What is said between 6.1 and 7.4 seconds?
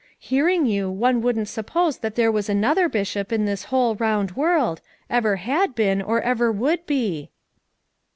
ever would be."